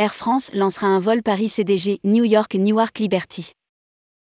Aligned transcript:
Air 0.00 0.14
France 0.14 0.50
lancera 0.54 0.86
un 0.86 0.98
vol 0.98 1.22
Paris-CDG 1.22 2.00
New 2.04 2.24
York-Newark 2.24 2.98
Liberty. 2.98 3.52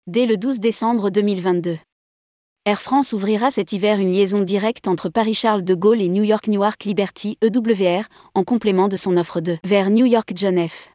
Dès 0.07 0.25
le 0.25 0.35
12 0.35 0.59
décembre 0.59 1.11
2022. 1.11 1.77
Air 2.65 2.81
France 2.81 3.13
ouvrira 3.13 3.51
cet 3.51 3.71
hiver 3.71 3.99
une 3.99 4.11
liaison 4.11 4.41
directe 4.41 4.87
entre 4.87 5.09
Paris-Charles 5.09 5.63
de 5.63 5.75
Gaulle 5.75 6.01
et 6.01 6.09
New 6.09 6.23
York-Newark 6.23 6.85
Liberty 6.85 7.37
EWR, 7.43 8.05
en 8.33 8.43
complément 8.43 8.87
de 8.87 8.97
son 8.97 9.15
offre 9.15 9.41
de 9.41 9.59
vers 9.63 9.91
New 9.91 10.07
York 10.07 10.31
John 10.33 10.57
F. 10.67 10.89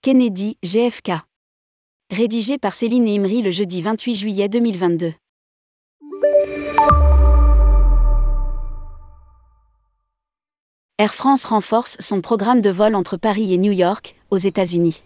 Kennedy, 0.00 0.58
GFK. 0.62 1.14
Rédigé 2.12 2.58
par 2.58 2.72
Céline 2.72 3.08
Imri 3.08 3.42
le 3.42 3.50
jeudi 3.50 3.82
28 3.82 4.14
juillet 4.14 4.48
2022. 4.48 5.12
Air 10.98 11.12
France 11.12 11.44
renforce 11.44 11.98
son 12.00 12.22
programme 12.22 12.62
de 12.62 12.70
vol 12.70 12.94
entre 12.94 13.18
Paris 13.18 13.52
et 13.52 13.58
New 13.58 13.70
York, 13.70 14.14
aux 14.30 14.38
États-Unis. 14.38 15.02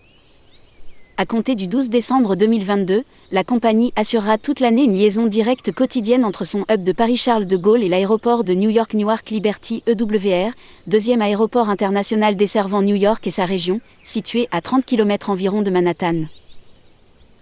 À 1.16 1.26
compter 1.26 1.56
du 1.56 1.66
12 1.66 1.88
décembre 1.88 2.36
2022, 2.36 3.02
la 3.32 3.42
compagnie 3.42 3.92
assurera 3.96 4.38
toute 4.38 4.60
l'année 4.60 4.84
une 4.84 4.94
liaison 4.94 5.26
directe 5.26 5.72
quotidienne 5.72 6.24
entre 6.24 6.44
son 6.44 6.64
hub 6.70 6.84
de 6.84 6.92
Paris-Charles 6.92 7.48
de 7.48 7.56
Gaulle 7.56 7.82
et 7.82 7.88
l'aéroport 7.88 8.44
de 8.44 8.54
New 8.54 8.70
York-Newark 8.70 9.30
Liberty 9.30 9.82
EWR, 9.88 10.52
deuxième 10.86 11.22
aéroport 11.22 11.68
international 11.68 12.36
desservant 12.36 12.82
New 12.82 12.94
York 12.94 13.26
et 13.26 13.32
sa 13.32 13.44
région, 13.44 13.80
situé 14.04 14.46
à 14.52 14.60
30 14.60 14.84
km 14.84 15.28
environ 15.28 15.62
de 15.62 15.70
Manhattan. 15.70 16.26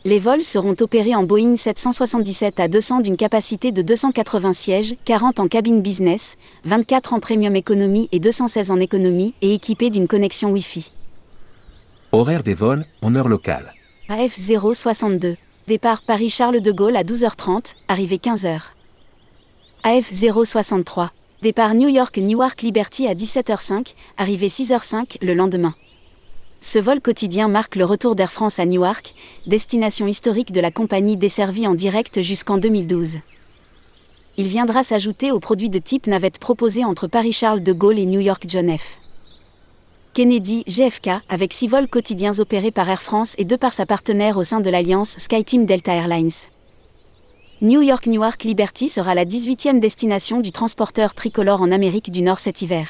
Les 0.04 0.20
vols 0.20 0.44
seront 0.44 0.76
opérés 0.80 1.16
en 1.16 1.24
Boeing 1.24 1.56
777 1.56 2.60
à 2.60 2.68
200 2.68 3.00
d'une 3.00 3.16
capacité 3.16 3.72
de 3.72 3.82
280 3.82 4.52
sièges, 4.52 4.94
40 5.04 5.40
en 5.40 5.48
cabine 5.48 5.82
business, 5.82 6.38
24 6.64 7.14
en 7.14 7.20
premium 7.20 7.56
économie 7.56 8.08
et 8.12 8.20
216 8.20 8.70
en 8.70 8.78
économie 8.78 9.34
et 9.42 9.54
équipés 9.54 9.90
d'une 9.90 10.06
connexion 10.06 10.50
Wi-Fi. 10.50 10.92
Horaire 12.12 12.44
des 12.44 12.54
vols 12.54 12.86
en 13.02 13.16
heure 13.16 13.28
locale. 13.28 13.74
AF 14.08 14.38
062. 14.38 15.36
Départ 15.66 16.02
Paris-Charles 16.02 16.60
de 16.60 16.72
Gaulle 16.72 16.96
à 16.96 17.02
12h30, 17.02 17.74
arrivée 17.88 18.18
15h. 18.18 18.60
AF 19.82 20.12
063. 20.12 21.10
Départ 21.42 21.74
New 21.74 21.88
York-Newark 21.88 22.62
Liberty 22.62 23.08
à 23.08 23.14
17h05, 23.14 23.94
arrivée 24.16 24.48
6h05 24.48 25.18
le 25.22 25.34
lendemain. 25.34 25.74
Ce 26.60 26.80
vol 26.80 27.00
quotidien 27.00 27.46
marque 27.46 27.76
le 27.76 27.84
retour 27.84 28.16
d'Air 28.16 28.32
France 28.32 28.58
à 28.58 28.66
Newark, 28.66 29.14
destination 29.46 30.08
historique 30.08 30.50
de 30.50 30.60
la 30.60 30.72
compagnie 30.72 31.16
desservie 31.16 31.68
en 31.68 31.74
direct 31.74 32.20
jusqu'en 32.20 32.58
2012. 32.58 33.18
Il 34.36 34.48
viendra 34.48 34.82
s'ajouter 34.82 35.30
aux 35.30 35.38
produits 35.38 35.70
de 35.70 35.78
type 35.78 36.08
navette 36.08 36.40
proposés 36.40 36.84
entre 36.84 37.06
Paris-Charles 37.06 37.62
de 37.62 37.72
Gaulle 37.72 38.00
et 38.00 38.06
New 38.06 38.18
York 38.18 38.44
John 38.48 38.76
F. 38.76 38.98
Kennedy, 40.14 40.64
GFK, 40.66 41.10
avec 41.28 41.52
six 41.52 41.68
vols 41.68 41.86
quotidiens 41.86 42.40
opérés 42.40 42.72
par 42.72 42.88
Air 42.88 43.02
France 43.02 43.36
et 43.38 43.44
deux 43.44 43.56
par 43.56 43.72
sa 43.72 43.86
partenaire 43.86 44.36
au 44.36 44.42
sein 44.42 44.58
de 44.58 44.68
l'alliance 44.68 45.14
SkyTeam 45.16 45.64
Delta 45.64 45.94
Airlines. 45.94 46.48
New 47.60 47.82
York 47.82 48.06
Newark 48.08 48.42
Liberty 48.42 48.88
sera 48.88 49.14
la 49.14 49.24
18e 49.24 49.78
destination 49.78 50.40
du 50.40 50.50
transporteur 50.50 51.14
tricolore 51.14 51.62
en 51.62 51.70
Amérique 51.70 52.10
du 52.10 52.22
Nord 52.22 52.40
cet 52.40 52.62
hiver. 52.62 52.88